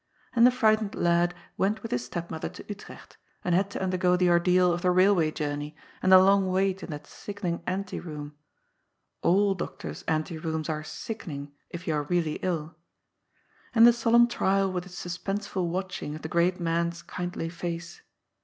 And 0.35 0.47
the 0.47 0.51
fright 0.51 0.79
ened 0.79 0.95
lad 0.95 1.35
went 1.59 1.83
with 1.83 1.91
his 1.91 2.05
stepmother 2.05 2.49
to 2.49 2.65
Utrecht, 2.67 3.17
and 3.43 3.53
had 3.53 3.69
to 3.69 3.83
undergo 3.83 4.17
the 4.17 4.29
ordeal 4.31 4.73
of 4.73 4.81
the 4.81 4.89
railway 4.89 5.29
journey, 5.29 5.75
and 6.01 6.11
the 6.11 6.17
long 6.17 6.47
wait 6.49 6.81
in 6.81 6.89
that 6.89 7.05
sickening 7.05 7.61
ante 7.67 7.99
room— 7.99 8.35
sJl 9.23 9.55
doctors' 9.55 10.01
ante 10.07 10.39
rooms* 10.39 10.69
are 10.69 10.83
sickening, 10.83 11.51
if 11.69 11.85
you 11.85 11.93
are 11.93 12.01
really 12.01 12.37
ill— 12.41 12.75
and 13.75 13.85
the 13.85 13.93
solemn 13.93 14.27
trial 14.27 14.71
with 14.71 14.87
its 14.87 14.95
suspenseful 14.99 15.67
watching 15.67 16.15
of 16.15 16.23
the 16.23 16.27
great 16.29 16.59
man's 16.59 17.03
kindly 17.03 17.47
face. 17.47 18.01